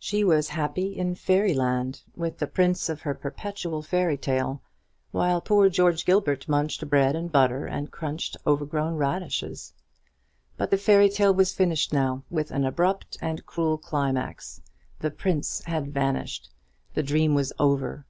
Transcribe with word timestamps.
She 0.00 0.24
was 0.24 0.48
happy 0.48 0.98
in 0.98 1.14
fairy 1.14 1.54
land, 1.54 2.02
with 2.16 2.38
the 2.38 2.48
prince 2.48 2.88
of 2.88 3.02
her 3.02 3.14
perpetual 3.14 3.82
fairy 3.82 4.16
tale, 4.16 4.60
while 5.12 5.40
poor 5.40 5.68
George 5.68 6.04
Gilbert 6.04 6.48
munched 6.48 6.90
bread 6.90 7.14
and 7.14 7.30
butter 7.30 7.66
and 7.66 7.88
crunched 7.88 8.36
overgrown 8.44 8.96
radishes. 8.96 9.72
But 10.56 10.70
the 10.72 10.76
fairy 10.76 11.08
tale 11.08 11.34
was 11.34 11.54
finished 11.54 11.92
now, 11.92 12.24
with 12.30 12.50
an 12.50 12.64
abrupt 12.64 13.16
and 13.20 13.46
cruel 13.46 13.78
climax; 13.78 14.60
the 14.98 15.12
prince 15.12 15.62
had 15.62 15.94
vanished; 15.94 16.50
the 16.94 17.04
dream 17.04 17.36
was 17.36 17.52
over. 17.60 18.06